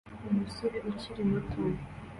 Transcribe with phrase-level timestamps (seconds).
[0.29, 1.59] Umusore ukiri muto